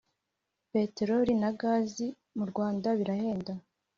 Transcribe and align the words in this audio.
peteroli 0.71 1.33
na 1.41 1.49
gazi 1.61 2.07
mu 2.37 2.43
rwanda 2.49 2.87
birahenda 2.99 3.53